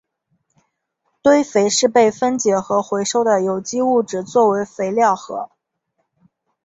[1.21, 5.51] 堆肥是被分解和回收的有机物质作为肥料和。